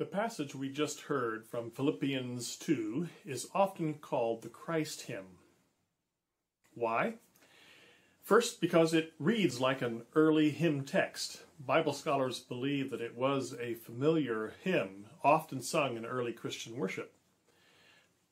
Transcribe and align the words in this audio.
The 0.00 0.06
passage 0.06 0.54
we 0.54 0.70
just 0.70 1.02
heard 1.02 1.46
from 1.46 1.70
Philippians 1.70 2.56
2 2.56 3.06
is 3.26 3.50
often 3.54 3.92
called 3.98 4.40
the 4.40 4.48
Christ 4.48 5.02
hymn. 5.02 5.36
Why? 6.74 7.16
First, 8.22 8.62
because 8.62 8.94
it 8.94 9.12
reads 9.18 9.60
like 9.60 9.82
an 9.82 10.04
early 10.14 10.48
hymn 10.48 10.84
text. 10.84 11.42
Bible 11.66 11.92
scholars 11.92 12.38
believe 12.38 12.90
that 12.90 13.02
it 13.02 13.14
was 13.14 13.54
a 13.60 13.74
familiar 13.74 14.54
hymn, 14.64 15.04
often 15.22 15.60
sung 15.60 15.98
in 15.98 16.06
early 16.06 16.32
Christian 16.32 16.78
worship. 16.78 17.12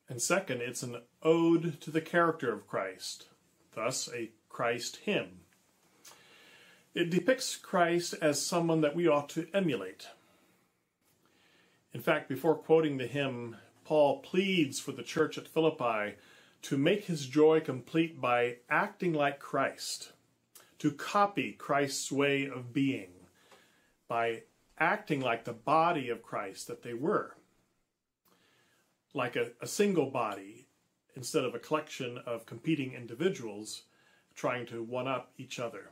And 0.08 0.22
second, 0.22 0.62
it's 0.62 0.82
an 0.82 1.02
ode 1.22 1.82
to 1.82 1.90
the 1.90 2.00
character 2.00 2.50
of 2.50 2.66
Christ, 2.66 3.26
thus 3.74 4.08
a 4.14 4.30
Christ 4.48 5.00
hymn. 5.04 5.40
It 6.94 7.10
depicts 7.10 7.56
Christ 7.56 8.14
as 8.22 8.40
someone 8.40 8.80
that 8.80 8.96
we 8.96 9.06
ought 9.06 9.28
to 9.28 9.48
emulate. 9.52 10.08
In 11.94 12.00
fact, 12.00 12.28
before 12.28 12.54
quoting 12.54 12.98
the 12.98 13.06
hymn, 13.06 13.56
Paul 13.84 14.20
pleads 14.20 14.78
for 14.78 14.92
the 14.92 15.02
church 15.02 15.38
at 15.38 15.48
Philippi 15.48 16.16
to 16.62 16.76
make 16.76 17.04
his 17.04 17.26
joy 17.26 17.60
complete 17.60 18.20
by 18.20 18.56
acting 18.68 19.14
like 19.14 19.38
Christ, 19.38 20.12
to 20.78 20.90
copy 20.92 21.52
Christ's 21.52 22.12
way 22.12 22.46
of 22.46 22.72
being, 22.72 23.12
by 24.06 24.42
acting 24.78 25.20
like 25.20 25.44
the 25.44 25.52
body 25.52 26.10
of 26.10 26.22
Christ 26.22 26.66
that 26.66 26.82
they 26.82 26.94
were, 26.94 27.36
like 29.14 29.36
a, 29.36 29.52
a 29.60 29.66
single 29.66 30.10
body 30.10 30.66
instead 31.16 31.44
of 31.44 31.54
a 31.54 31.58
collection 31.58 32.18
of 32.26 32.46
competing 32.46 32.92
individuals 32.92 33.84
trying 34.34 34.66
to 34.66 34.82
one 34.82 35.08
up 35.08 35.32
each 35.38 35.58
other. 35.58 35.90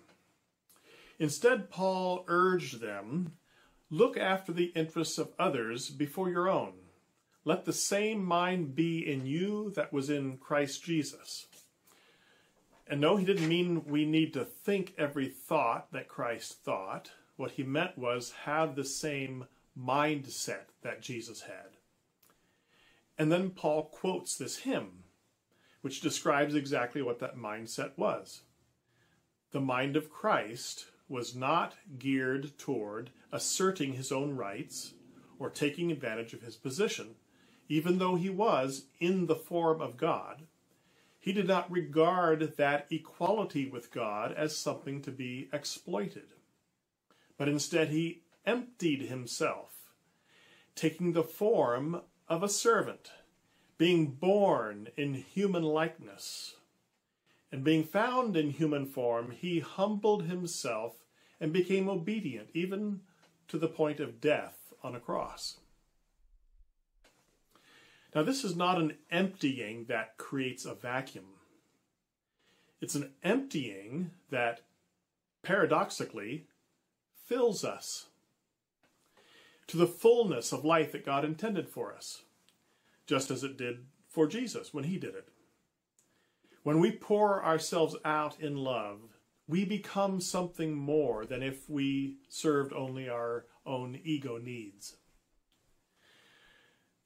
Instead, 1.19 1.71
Paul 1.71 2.25
urged 2.29 2.81
them 2.81 3.33
look 3.91 4.17
after 4.17 4.53
the 4.53 4.73
interests 4.75 5.19
of 5.19 5.33
others 5.39 5.91
before 5.91 6.29
your 6.29 6.49
own. 6.49 6.73
Let 7.45 7.65
the 7.65 7.73
same 7.73 8.25
mind 8.25 8.75
be 8.75 8.99
in 9.11 9.27
you 9.27 9.71
that 9.77 9.93
was 9.93 10.11
in 10.11 10.39
Christ 10.39 10.85
Jesus. 10.85 11.47
And 12.89 13.01
no, 13.01 13.17
he 13.17 13.25
didn't 13.25 13.49
mean 13.49 13.85
we 13.87 14.05
need 14.05 14.33
to 14.35 14.45
think 14.45 14.95
every 14.99 15.29
thought 15.29 15.93
that 15.93 16.09
Christ 16.09 16.65
thought. 16.65 17.13
What 17.37 17.53
he 17.53 17.63
meant 17.63 17.99
was 17.99 18.33
have 18.45 18.75
the 18.75 18.85
same 18.85 19.47
mindset 19.79 20.71
that 20.83 21.03
Jesus 21.03 21.43
had. 21.43 21.77
And 23.19 23.31
then 23.31 23.51
Paul 23.51 23.85
quotes 23.85 24.37
this 24.37 24.59
hymn, 24.59 25.05
which 25.81 26.01
describes 26.01 26.55
exactly 26.55 27.03
what 27.03 27.19
that 27.21 27.37
mindset 27.37 27.93
was. 27.97 28.43
The 29.53 29.61
mind 29.61 29.97
of 29.97 30.11
Christ 30.11 30.87
was 31.09 31.35
not 31.35 31.75
geared 31.99 32.59
toward 32.59 33.11
asserting 33.33 33.95
his 33.95 34.11
own 34.13 34.37
rights 34.37 34.95
or 35.39 35.51
taking 35.51 35.91
advantage 35.93 36.33
of 36.33 36.43
his 36.43 36.57
position 36.57 37.17
even 37.69 37.99
though 37.99 38.15
he 38.15 38.31
was 38.31 38.87
in 39.01 39.27
the 39.27 39.35
form 39.35 39.81
of 39.81 39.97
God, 39.97 40.43
he 41.19 41.33
did 41.33 41.49
not 41.49 41.71
regard 41.71 42.57
that 42.57 42.87
equality 42.91 43.67
with 43.67 43.91
God 43.91 44.33
as 44.33 44.57
something 44.57 45.03
to 45.03 45.11
be 45.11 45.49
exploited. 45.53 46.29
But 47.37 47.49
instead, 47.49 47.89
he 47.89 48.23
emptied 48.45 49.03
himself, 49.03 49.91
taking 50.77 51.13
the 51.13 51.25
form 51.25 52.03
of 52.29 52.43
a 52.43 52.49
servant, 52.49 53.11
being 53.77 54.07
born 54.07 54.89
in 54.97 55.15
human 55.15 55.65
likeness. 55.65 56.55
And 57.53 57.63
being 57.63 57.85
found 57.85 58.37
in 58.37 58.51
human 58.51 58.87
form, 58.87 59.31
he 59.31 59.61
humbled 59.61 60.25
himself 60.25 61.05
and 61.41 61.53
became 61.53 61.89
obedient, 61.89 62.49
even 62.55 63.01
to 63.49 63.59
the 63.59 63.69
point 63.69 64.01
of 64.01 64.21
death 64.21 64.73
on 64.83 64.95
a 64.95 65.01
cross. 65.01 65.59
Now, 68.15 68.23
this 68.23 68.45
is 68.45 68.57
not 68.57 68.81
an 68.81 68.95
emptying 69.11 69.85
that 69.89 70.17
creates 70.17 70.65
a 70.65 70.75
vacuum. 70.75 71.27
It's 72.81 72.95
an 72.95 73.13
emptying 73.23 74.11
that 74.31 74.63
paradoxically 75.43 76.47
fills 77.27 77.65
us 77.65 78.07
to 79.67 79.77
the 79.77 79.87
fullness 79.87 80.53
of 80.53 80.65
life 80.65 80.93
that 80.93 81.05
God 81.05 81.25
intended 81.25 81.69
for 81.69 81.95
us, 81.95 82.23
just 83.07 83.31
as 83.31 83.45
it 83.45 83.57
did 83.57 83.85
for 84.09 84.27
Jesus 84.27 84.73
when 84.73 84.85
he 84.85 84.97
did 84.97 85.15
it. 85.15 85.29
When 86.67 86.81
we 86.81 86.91
pour 86.91 87.45
ourselves 87.45 87.95
out 88.05 88.41
in 88.41 88.57
love, 88.57 88.99
we 89.47 89.65
become 89.65 90.21
something 90.21 90.75
more 90.75 91.25
than 91.25 91.41
if 91.41 91.71
we 91.71 92.17
served 92.29 92.73
only 92.73 93.09
our 93.09 93.47
own 93.65 94.01
ego 94.03 94.39
needs. 94.39 94.97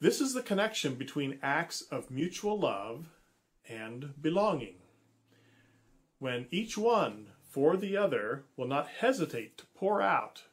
This 0.00 0.18
is 0.18 0.32
the 0.32 0.40
connection 0.40 0.94
between 0.94 1.38
acts 1.42 1.82
of 1.82 2.10
mutual 2.10 2.58
love 2.58 3.10
and 3.68 4.14
belonging. 4.18 4.76
When 6.18 6.46
each 6.50 6.78
one 6.78 7.26
for 7.50 7.76
the 7.76 7.98
other 7.98 8.44
will 8.56 8.66
not 8.66 8.88
hesitate 8.88 9.58
to 9.58 9.66
pour 9.74 10.00
out. 10.00 10.44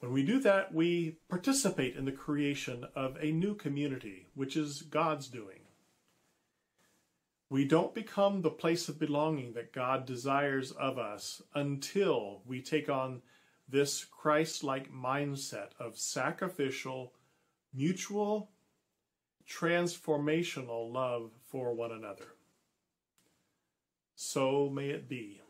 When 0.00 0.14
we 0.14 0.22
do 0.22 0.40
that, 0.40 0.72
we 0.72 1.18
participate 1.28 1.94
in 1.94 2.06
the 2.06 2.10
creation 2.12 2.86
of 2.96 3.18
a 3.20 3.32
new 3.32 3.54
community, 3.54 4.28
which 4.34 4.56
is 4.56 4.80
God's 4.80 5.28
doing. 5.28 5.61
We 7.52 7.66
don't 7.66 7.94
become 7.94 8.40
the 8.40 8.48
place 8.48 8.88
of 8.88 8.98
belonging 8.98 9.52
that 9.52 9.74
God 9.74 10.06
desires 10.06 10.70
of 10.70 10.96
us 10.96 11.42
until 11.54 12.40
we 12.46 12.62
take 12.62 12.88
on 12.88 13.20
this 13.68 14.06
Christ 14.06 14.64
like 14.64 14.90
mindset 14.90 15.68
of 15.78 15.98
sacrificial 15.98 17.12
mutual 17.74 18.48
transformational 19.46 20.90
love 20.90 21.32
for 21.50 21.74
one 21.74 21.92
another. 21.92 22.28
So 24.14 24.70
may 24.70 24.88
it 24.88 25.06
be. 25.06 25.42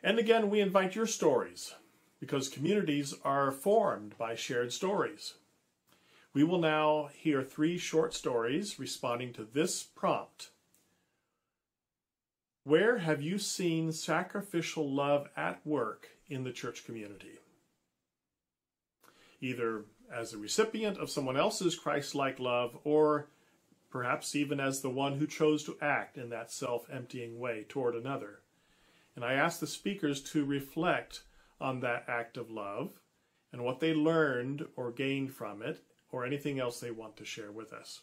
And 0.00 0.20
again, 0.20 0.48
we 0.48 0.60
invite 0.60 0.94
your 0.94 1.08
stories 1.08 1.74
because 2.20 2.48
communities 2.48 3.14
are 3.24 3.50
formed 3.50 4.16
by 4.16 4.36
shared 4.36 4.72
stories. 4.72 5.34
We 6.36 6.44
will 6.44 6.58
now 6.58 7.08
hear 7.14 7.42
three 7.42 7.78
short 7.78 8.12
stories 8.12 8.78
responding 8.78 9.32
to 9.32 9.48
this 9.50 9.82
prompt. 9.82 10.50
Where 12.62 12.98
have 12.98 13.22
you 13.22 13.38
seen 13.38 13.90
sacrificial 13.90 14.86
love 14.86 15.30
at 15.34 15.66
work 15.66 16.08
in 16.28 16.44
the 16.44 16.52
church 16.52 16.84
community? 16.84 17.38
either 19.40 19.86
as 20.12 20.34
a 20.34 20.38
recipient 20.38 20.98
of 20.98 21.08
someone 21.08 21.38
else's 21.38 21.74
Christ 21.74 22.14
like 22.14 22.38
love 22.38 22.76
or 22.84 23.28
perhaps 23.88 24.36
even 24.36 24.60
as 24.60 24.82
the 24.82 24.90
one 24.90 25.14
who 25.14 25.26
chose 25.26 25.64
to 25.64 25.78
act 25.80 26.18
in 26.18 26.28
that 26.28 26.52
self 26.52 26.86
emptying 26.92 27.38
way 27.38 27.64
toward 27.66 27.94
another. 27.94 28.40
And 29.14 29.24
I 29.24 29.32
ask 29.32 29.58
the 29.58 29.66
speakers 29.66 30.20
to 30.32 30.44
reflect 30.44 31.22
on 31.62 31.80
that 31.80 32.04
act 32.08 32.36
of 32.36 32.50
love 32.50 33.00
and 33.54 33.64
what 33.64 33.80
they 33.80 33.94
learned 33.94 34.66
or 34.76 34.92
gained 34.92 35.32
from 35.32 35.62
it 35.62 35.82
or 36.10 36.24
anything 36.24 36.58
else 36.58 36.80
they 36.80 36.90
want 36.90 37.16
to 37.16 37.24
share 37.24 37.52
with 37.52 37.72
us. 37.72 38.00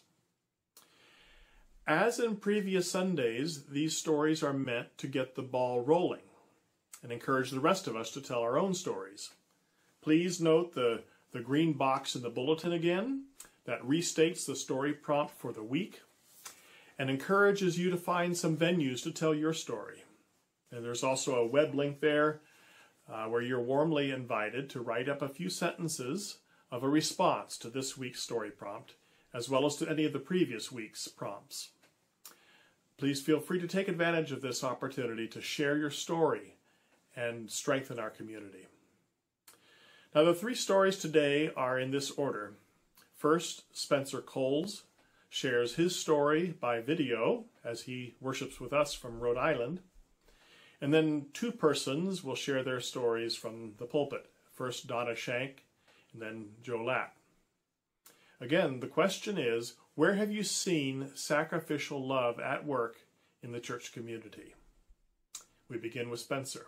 As 1.86 2.18
in 2.18 2.36
previous 2.36 2.90
Sundays, 2.90 3.64
these 3.66 3.96
stories 3.96 4.42
are 4.42 4.54
meant 4.54 4.96
to 4.98 5.06
get 5.06 5.34
the 5.34 5.42
ball 5.42 5.82
rolling 5.82 6.22
and 7.02 7.12
encourage 7.12 7.50
the 7.50 7.60
rest 7.60 7.86
of 7.86 7.94
us 7.94 8.10
to 8.12 8.22
tell 8.22 8.40
our 8.40 8.58
own 8.58 8.72
stories. 8.72 9.30
Please 10.02 10.40
note 10.40 10.74
the 10.74 11.02
the 11.32 11.40
green 11.40 11.72
box 11.72 12.14
in 12.14 12.22
the 12.22 12.30
bulletin 12.30 12.72
again 12.72 13.24
that 13.64 13.82
restates 13.82 14.46
the 14.46 14.54
story 14.54 14.92
prompt 14.92 15.34
for 15.36 15.52
the 15.52 15.64
week 15.64 16.00
and 16.96 17.10
encourages 17.10 17.76
you 17.76 17.90
to 17.90 17.96
find 17.96 18.36
some 18.36 18.56
venues 18.56 19.02
to 19.02 19.10
tell 19.10 19.34
your 19.34 19.52
story. 19.52 20.04
And 20.70 20.84
there's 20.84 21.02
also 21.02 21.34
a 21.34 21.46
web 21.46 21.74
link 21.74 22.00
there 22.00 22.40
uh, 23.12 23.24
where 23.24 23.42
you're 23.42 23.60
warmly 23.60 24.12
invited 24.12 24.70
to 24.70 24.80
write 24.80 25.08
up 25.08 25.22
a 25.22 25.28
few 25.28 25.50
sentences 25.50 26.38
of 26.74 26.82
a 26.82 26.88
response 26.88 27.56
to 27.56 27.70
this 27.70 27.96
week's 27.96 28.20
story 28.20 28.50
prompt, 28.50 28.94
as 29.32 29.48
well 29.48 29.64
as 29.64 29.76
to 29.76 29.88
any 29.88 30.04
of 30.04 30.12
the 30.12 30.18
previous 30.18 30.72
week's 30.72 31.06
prompts. 31.06 31.68
Please 32.96 33.22
feel 33.22 33.38
free 33.38 33.60
to 33.60 33.68
take 33.68 33.86
advantage 33.86 34.32
of 34.32 34.42
this 34.42 34.64
opportunity 34.64 35.28
to 35.28 35.40
share 35.40 35.76
your 35.76 35.90
story 35.90 36.56
and 37.14 37.48
strengthen 37.48 38.00
our 38.00 38.10
community. 38.10 38.66
Now, 40.16 40.24
the 40.24 40.34
three 40.34 40.56
stories 40.56 40.98
today 40.98 41.52
are 41.56 41.78
in 41.78 41.92
this 41.92 42.10
order. 42.10 42.54
First, 43.16 43.62
Spencer 43.72 44.20
Cowles 44.20 44.82
shares 45.28 45.76
his 45.76 45.94
story 45.94 46.56
by 46.60 46.80
video 46.80 47.44
as 47.64 47.82
he 47.82 48.16
worships 48.20 48.58
with 48.58 48.72
us 48.72 48.94
from 48.94 49.20
Rhode 49.20 49.38
Island. 49.38 49.78
And 50.80 50.92
then 50.92 51.26
two 51.32 51.52
persons 51.52 52.24
will 52.24 52.34
share 52.34 52.64
their 52.64 52.80
stories 52.80 53.36
from 53.36 53.74
the 53.78 53.86
pulpit. 53.86 54.26
First, 54.52 54.88
Donna 54.88 55.14
Shank, 55.14 55.63
and 56.14 56.22
then 56.22 56.46
Joe 56.62 56.82
Lapp. 56.82 57.16
Again, 58.40 58.80
the 58.80 58.86
question 58.86 59.36
is 59.36 59.74
where 59.94 60.14
have 60.14 60.30
you 60.30 60.42
seen 60.42 61.10
sacrificial 61.14 62.06
love 62.06 62.40
at 62.40 62.64
work 62.64 62.96
in 63.42 63.52
the 63.52 63.60
church 63.60 63.92
community? 63.92 64.54
We 65.68 65.76
begin 65.76 66.08
with 66.08 66.20
Spencer. 66.20 66.66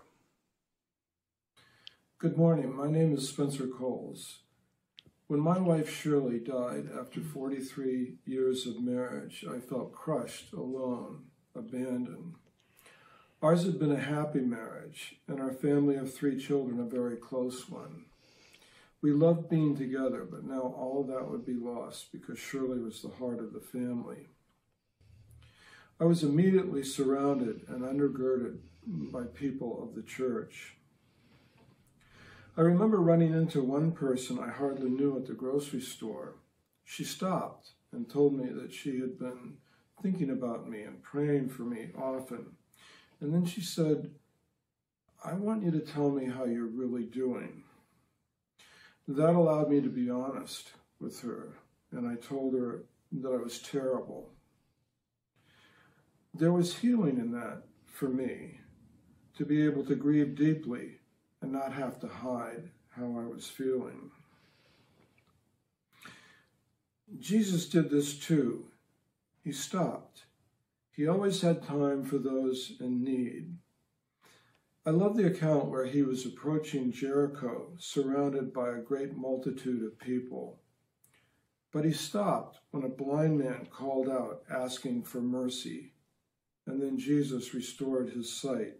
Good 2.18 2.36
morning. 2.36 2.74
My 2.74 2.90
name 2.90 3.14
is 3.14 3.28
Spencer 3.28 3.66
Cowles. 3.66 4.40
When 5.26 5.40
my 5.40 5.58
wife 5.58 5.90
Shirley 5.90 6.38
died 6.38 6.88
after 6.98 7.20
43 7.20 8.14
years 8.24 8.66
of 8.66 8.80
marriage, 8.80 9.44
I 9.50 9.58
felt 9.58 9.92
crushed, 9.92 10.52
alone, 10.52 11.24
abandoned. 11.54 12.34
Ours 13.42 13.64
had 13.64 13.78
been 13.78 13.92
a 13.92 13.98
happy 13.98 14.40
marriage, 14.40 15.16
and 15.26 15.40
our 15.40 15.52
family 15.52 15.96
of 15.96 16.14
three 16.14 16.38
children 16.38 16.80
a 16.80 16.84
very 16.84 17.16
close 17.16 17.68
one. 17.68 18.04
We 19.06 19.12
loved 19.12 19.48
being 19.48 19.76
together, 19.76 20.26
but 20.28 20.42
now 20.42 20.74
all 20.76 21.04
that 21.04 21.30
would 21.30 21.46
be 21.46 21.54
lost 21.54 22.10
because 22.10 22.40
Shirley 22.40 22.80
was 22.80 23.02
the 23.02 23.08
heart 23.08 23.38
of 23.38 23.52
the 23.52 23.60
family. 23.60 24.30
I 26.00 26.04
was 26.06 26.24
immediately 26.24 26.82
surrounded 26.82 27.60
and 27.68 27.82
undergirded 27.82 28.58
by 28.84 29.22
people 29.32 29.80
of 29.80 29.94
the 29.94 30.02
church. 30.02 30.74
I 32.56 32.62
remember 32.62 32.96
running 32.96 33.32
into 33.32 33.62
one 33.62 33.92
person 33.92 34.40
I 34.40 34.50
hardly 34.50 34.90
knew 34.90 35.16
at 35.16 35.26
the 35.26 35.34
grocery 35.34 35.82
store. 35.82 36.34
She 36.84 37.04
stopped 37.04 37.74
and 37.92 38.10
told 38.10 38.36
me 38.36 38.48
that 38.54 38.72
she 38.72 38.98
had 38.98 39.20
been 39.20 39.58
thinking 40.02 40.30
about 40.30 40.68
me 40.68 40.82
and 40.82 41.00
praying 41.00 41.50
for 41.50 41.62
me 41.62 41.90
often. 41.96 42.56
And 43.20 43.32
then 43.32 43.44
she 43.44 43.60
said, 43.60 44.10
I 45.24 45.34
want 45.34 45.62
you 45.62 45.70
to 45.70 45.78
tell 45.78 46.10
me 46.10 46.24
how 46.26 46.44
you're 46.44 46.66
really 46.66 47.04
doing. 47.04 47.62
That 49.08 49.34
allowed 49.34 49.70
me 49.70 49.80
to 49.80 49.88
be 49.88 50.10
honest 50.10 50.72
with 51.00 51.20
her, 51.20 51.54
and 51.92 52.08
I 52.08 52.16
told 52.16 52.54
her 52.54 52.84
that 53.12 53.32
I 53.32 53.36
was 53.36 53.60
terrible. 53.60 54.30
There 56.34 56.52
was 56.52 56.78
healing 56.78 57.18
in 57.18 57.30
that 57.32 57.62
for 57.86 58.08
me, 58.08 58.60
to 59.38 59.44
be 59.44 59.64
able 59.64 59.84
to 59.86 59.94
grieve 59.94 60.34
deeply 60.34 60.98
and 61.40 61.52
not 61.52 61.72
have 61.72 62.00
to 62.00 62.08
hide 62.08 62.70
how 62.90 63.04
I 63.04 63.26
was 63.32 63.46
feeling. 63.46 64.10
Jesus 67.18 67.66
did 67.66 67.90
this 67.90 68.18
too. 68.18 68.66
He 69.44 69.52
stopped. 69.52 70.24
He 70.90 71.06
always 71.06 71.40
had 71.40 71.62
time 71.62 72.04
for 72.04 72.18
those 72.18 72.72
in 72.80 73.04
need. 73.04 73.56
I 74.86 74.90
love 74.90 75.16
the 75.16 75.26
account 75.26 75.66
where 75.66 75.84
he 75.84 76.04
was 76.04 76.24
approaching 76.24 76.92
Jericho, 76.92 77.72
surrounded 77.76 78.52
by 78.52 78.68
a 78.68 78.80
great 78.80 79.16
multitude 79.16 79.82
of 79.82 79.98
people. 79.98 80.60
But 81.72 81.84
he 81.84 81.92
stopped 81.92 82.60
when 82.70 82.84
a 82.84 82.88
blind 82.88 83.40
man 83.40 83.66
called 83.68 84.08
out, 84.08 84.44
asking 84.48 85.02
for 85.02 85.20
mercy, 85.20 85.94
and 86.68 86.80
then 86.80 86.98
Jesus 86.98 87.52
restored 87.52 88.10
his 88.10 88.32
sight. 88.32 88.74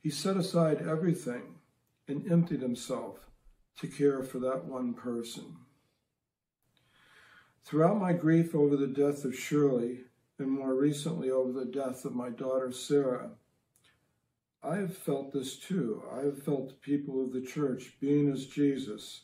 He 0.00 0.10
set 0.10 0.36
aside 0.36 0.82
everything 0.82 1.60
and 2.08 2.28
emptied 2.28 2.60
himself 2.60 3.20
to 3.78 3.86
care 3.86 4.24
for 4.24 4.40
that 4.40 4.64
one 4.64 4.94
person. 4.94 5.58
Throughout 7.64 8.00
my 8.00 8.14
grief 8.14 8.52
over 8.52 8.76
the 8.76 8.88
death 8.88 9.24
of 9.24 9.38
Shirley, 9.38 10.00
and 10.40 10.50
more 10.50 10.74
recently 10.74 11.30
over 11.30 11.52
the 11.52 11.70
death 11.70 12.04
of 12.04 12.16
my 12.16 12.30
daughter 12.30 12.72
Sarah, 12.72 13.30
I 14.62 14.76
have 14.76 14.96
felt 14.96 15.32
this 15.32 15.56
too. 15.56 16.02
I 16.12 16.20
have 16.20 16.42
felt 16.42 16.68
the 16.68 16.74
people 16.74 17.24
of 17.24 17.32
the 17.32 17.40
church 17.40 17.96
being 17.98 18.30
as 18.30 18.46
Jesus, 18.46 19.22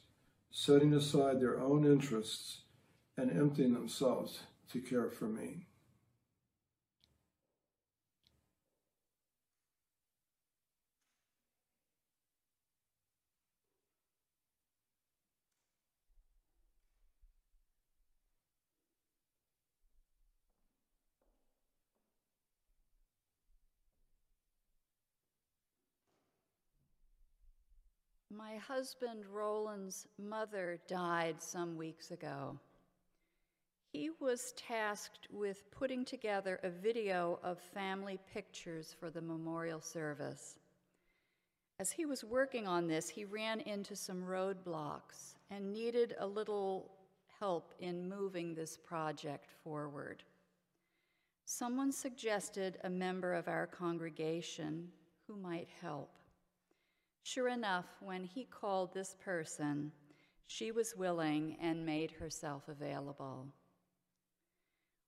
setting 0.50 0.94
aside 0.94 1.41
their 1.41 1.61
own 1.61 1.85
interests 1.85 2.62
and 3.19 3.31
emptying 3.31 3.75
themselves 3.75 4.41
to 4.73 4.81
care 4.81 5.11
for 5.11 5.29
me. 5.29 5.67
My 28.37 28.56
husband 28.56 29.25
Roland's 29.33 30.06
mother 30.19 30.79
died 30.87 31.41
some 31.41 31.75
weeks 31.75 32.11
ago. 32.11 32.59
He 33.93 34.11
was 34.21 34.53
tasked 34.59 35.29
with 35.31 35.71
putting 35.71 36.05
together 36.05 36.61
a 36.62 36.69
video 36.69 37.38
of 37.43 37.59
family 37.59 38.19
pictures 38.35 38.94
for 38.99 39.09
the 39.09 39.23
memorial 39.23 39.81
service. 39.81 40.59
As 41.79 41.91
he 41.91 42.05
was 42.05 42.25
working 42.25 42.67
on 42.67 42.87
this, 42.87 43.09
he 43.09 43.25
ran 43.25 43.61
into 43.61 43.97
some 43.97 44.23
roadblocks 44.23 45.37
and 45.50 45.73
needed 45.73 46.15
a 46.19 46.27
little 46.27 46.91
help 47.39 47.73
in 47.79 48.06
moving 48.06 48.55
this 48.55 48.77
project 48.77 49.47
forward. 49.65 50.23
Someone 51.47 51.93
suggested 51.93 52.77
a 52.85 52.91
member 52.91 53.32
of 53.32 53.49
our 53.49 53.67
congregation 53.67 54.89
who 55.27 55.37
might 55.37 55.69
help. 55.81 56.11
Sure 57.26 57.49
enough, 57.49 57.87
when 57.99 58.23
he 58.23 58.44
called 58.44 58.94
this 58.94 59.17
person, 59.19 59.90
she 60.46 60.70
was 60.70 60.94
willing 60.96 61.56
and 61.61 61.84
made 61.84 62.12
herself 62.12 62.69
available. 62.69 63.49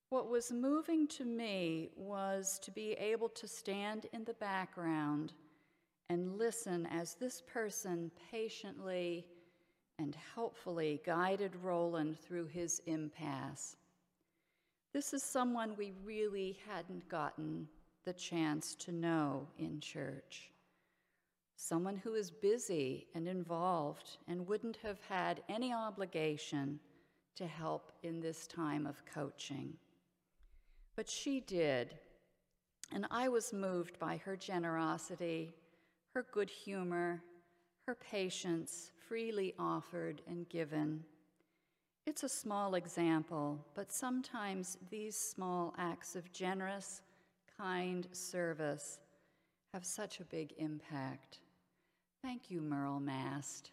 What 0.08 0.28
was 0.28 0.50
moving 0.50 1.06
to 1.06 1.24
me 1.24 1.90
was 1.94 2.58
to 2.64 2.72
be 2.72 2.94
able 2.94 3.28
to 3.28 3.46
stand 3.46 4.06
in 4.12 4.24
the 4.24 4.34
background 4.34 5.32
and 6.10 6.36
listen 6.36 6.86
as 6.86 7.14
this 7.14 7.40
person 7.40 8.10
patiently 8.32 9.24
and 10.00 10.16
helpfully 10.34 11.00
guided 11.06 11.54
Roland 11.62 12.18
through 12.18 12.46
his 12.46 12.82
impasse. 12.86 13.76
This 14.92 15.14
is 15.14 15.22
someone 15.22 15.76
we 15.76 15.92
really 16.02 16.58
hadn't 16.68 17.08
gotten 17.08 17.68
the 18.04 18.12
chance 18.12 18.74
to 18.74 18.90
know 18.90 19.46
in 19.56 19.78
church 19.78 20.50
someone 21.68 21.96
who 21.96 22.14
is 22.14 22.30
busy 22.30 23.06
and 23.14 23.28
involved 23.28 24.16
and 24.26 24.46
wouldn't 24.46 24.78
have 24.78 24.98
had 25.06 25.42
any 25.50 25.70
obligation 25.70 26.80
to 27.36 27.46
help 27.46 27.92
in 28.02 28.20
this 28.20 28.46
time 28.46 28.86
of 28.86 29.04
coaching. 29.04 29.74
But 30.96 31.10
she 31.10 31.40
did, 31.40 31.94
and 32.90 33.06
I 33.10 33.28
was 33.28 33.52
moved 33.52 33.98
by 33.98 34.16
her 34.16 34.34
generosity, 34.34 35.54
her 36.14 36.24
good 36.32 36.48
humor, 36.48 37.22
her 37.86 37.94
patience, 37.94 38.90
freely 39.06 39.54
offered 39.58 40.22
and 40.26 40.48
given. 40.48 41.04
It's 42.06 42.22
a 42.22 42.30
small 42.30 42.76
example, 42.76 43.62
but 43.74 43.92
sometimes 43.92 44.78
these 44.90 45.16
small 45.16 45.74
acts 45.76 46.16
of 46.16 46.32
generous, 46.32 47.02
kind 47.58 48.06
service 48.12 49.00
have 49.74 49.84
such 49.84 50.20
a 50.20 50.24
big 50.24 50.54
impact. 50.56 51.40
Thank 52.22 52.50
you, 52.50 52.60
Merle 52.60 52.98
Mast. 52.98 53.70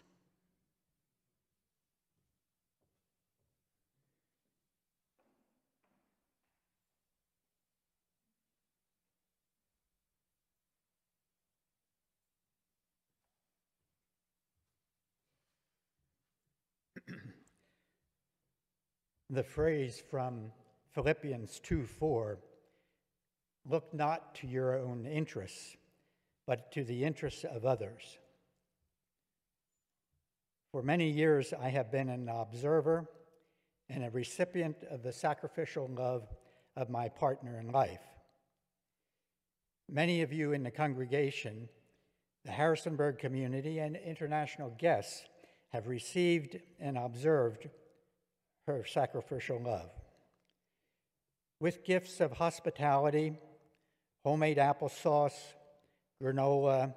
the 19.29 19.43
phrase 19.43 20.01
from 20.09 20.51
Philippians 20.93 21.59
2 21.61 21.85
4 21.85 22.37
look 23.67 23.91
not 23.93 24.35
to 24.35 24.47
your 24.47 24.77
own 24.77 25.05
interests, 25.07 25.75
but 26.45 26.71
to 26.71 26.83
the 26.83 27.03
interests 27.03 27.43
of 27.43 27.65
others. 27.65 28.19
For 30.75 30.83
many 30.83 31.09
years, 31.09 31.53
I 31.57 31.69
have 31.69 31.89
been 31.89 32.09
an 32.09 32.27
observer 32.27 33.09
and 33.87 34.03
a 34.03 34.09
recipient 34.09 34.75
of 34.91 35.03
the 35.03 35.13
sacrificial 35.13 35.87
love 35.87 36.27
of 36.75 36.89
my 36.89 37.07
partner 37.07 37.57
in 37.61 37.71
life. 37.71 38.01
Many 39.89 40.21
of 40.21 40.33
you 40.33 40.51
in 40.51 40.63
the 40.63 40.71
congregation, 40.71 41.69
the 42.43 42.51
Harrisonburg 42.51 43.19
community, 43.19 43.79
and 43.79 43.95
international 43.95 44.75
guests 44.77 45.23
have 45.69 45.87
received 45.87 46.59
and 46.77 46.97
observed 46.97 47.69
her 48.67 48.83
sacrificial 48.83 49.61
love. 49.61 49.91
With 51.61 51.85
gifts 51.85 52.19
of 52.19 52.33
hospitality, 52.33 53.37
homemade 54.25 54.57
applesauce, 54.57 55.39
granola, 56.21 56.93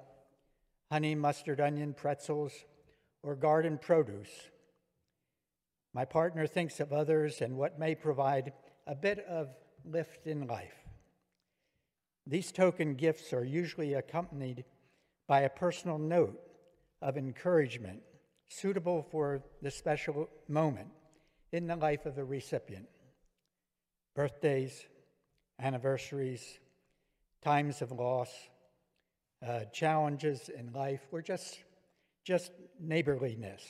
honey 0.91 1.15
mustard 1.15 1.61
onion 1.61 1.93
pretzels, 1.93 2.51
or 3.23 3.35
garden 3.35 3.77
produce. 3.77 4.29
My 5.93 6.05
partner 6.05 6.47
thinks 6.47 6.79
of 6.79 6.93
others 6.93 7.41
and 7.41 7.57
what 7.57 7.79
may 7.79 7.95
provide 7.95 8.53
a 8.85 8.95
bit 8.95 9.19
of 9.27 9.49
lift 9.85 10.27
in 10.27 10.47
life. 10.47 10.75
These 12.27 12.51
token 12.51 12.95
gifts 12.95 13.33
are 13.33 13.43
usually 13.43 13.93
accompanied 13.93 14.65
by 15.27 15.41
a 15.41 15.49
personal 15.49 15.97
note 15.97 16.39
of 17.01 17.17
encouragement 17.17 18.01
suitable 18.49 19.05
for 19.11 19.43
the 19.61 19.71
special 19.71 20.29
moment 20.47 20.89
in 21.51 21.67
the 21.67 21.75
life 21.75 22.05
of 22.05 22.15
the 22.15 22.23
recipient. 22.23 22.87
Birthdays, 24.15 24.85
anniversaries, 25.59 26.59
times 27.41 27.81
of 27.81 27.91
loss, 27.91 28.31
uh, 29.45 29.61
challenges 29.71 30.49
in 30.49 30.73
life, 30.73 31.01
or 31.11 31.21
just, 31.21 31.59
just 32.29 32.51
neighborliness. 32.79 33.63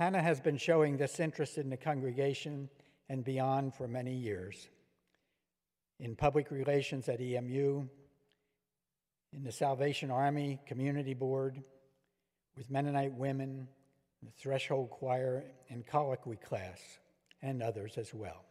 Hannah 0.00 0.20
has 0.20 0.40
been 0.40 0.56
showing 0.56 0.96
this 0.96 1.20
interest 1.20 1.58
in 1.58 1.70
the 1.70 1.76
congregation 1.76 2.68
and 3.08 3.22
beyond 3.22 3.72
for 3.72 3.86
many 3.86 4.12
years. 4.12 4.68
In 6.00 6.16
public 6.16 6.50
relations 6.50 7.08
at 7.08 7.20
EMU, 7.20 7.86
in 9.32 9.44
the 9.44 9.52
Salvation 9.52 10.10
Army 10.10 10.58
Community 10.66 11.14
Board, 11.14 11.62
with 12.56 12.68
Mennonite 12.68 13.12
women, 13.12 13.68
the 14.24 14.32
Threshold 14.32 14.90
Choir, 14.90 15.44
and 15.68 15.86
Colloquy 15.86 16.38
class, 16.44 16.80
and 17.42 17.62
others 17.62 17.96
as 17.96 18.12
well, 18.12 18.44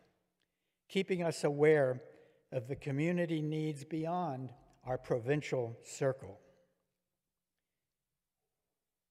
keeping 0.88 1.22
us 1.22 1.44
aware 1.44 2.02
of 2.54 2.70
the 2.70 2.78
community 2.78 3.42
needs 3.42 3.84
beyond 3.84 4.52
our 4.86 4.98
provincial 4.98 5.78
circle. 5.84 6.40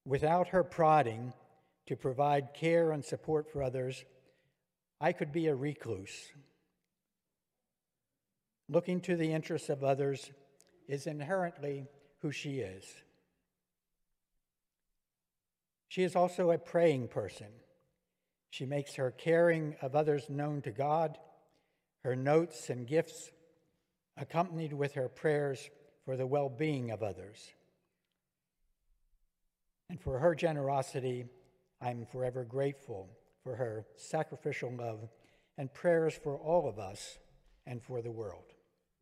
Without 0.09 0.47
her 0.47 0.63
prodding, 0.63 1.33
to 1.85 1.95
provide 1.95 2.55
care 2.55 2.91
and 2.91 3.05
support 3.05 3.47
for 3.47 3.61
others, 3.61 4.03
I 4.99 5.11
could 5.11 5.31
be 5.31 5.45
a 5.45 5.55
recluse. 5.55 6.31
Looking 8.67 9.01
to 9.01 9.15
the 9.15 9.31
interests 9.31 9.69
of 9.69 9.83
others 9.83 10.31
is 10.87 11.05
inherently 11.05 11.85
who 12.23 12.31
she 12.31 12.57
is. 12.57 12.85
She 15.89 16.01
is 16.01 16.15
also 16.15 16.49
a 16.49 16.57
praying 16.57 17.09
person. 17.09 17.49
She 18.49 18.65
makes 18.65 18.95
her 18.95 19.11
caring 19.11 19.75
of 19.79 19.95
others 19.95 20.27
known 20.27 20.63
to 20.63 20.71
God, 20.71 21.19
her 22.03 22.15
notes 22.15 22.71
and 22.71 22.87
gifts 22.87 23.29
accompanied 24.17 24.73
with 24.73 24.93
her 24.93 25.07
prayers 25.07 25.69
for 26.03 26.17
the 26.17 26.25
well 26.25 26.49
being 26.49 26.89
of 26.89 27.03
others. 27.03 27.53
And 29.89 29.99
for 29.99 30.19
her 30.19 30.35
generosity, 30.35 31.25
I'm 31.81 32.05
forever 32.05 32.43
grateful 32.43 33.09
for 33.43 33.55
her 33.55 33.85
sacrificial 33.95 34.75
love 34.75 35.09
and 35.57 35.73
prayers 35.73 36.13
for 36.13 36.37
all 36.37 36.69
of 36.69 36.77
us 36.77 37.17
and 37.65 37.81
for 37.81 38.01
the 38.01 38.11
world. 38.11 38.53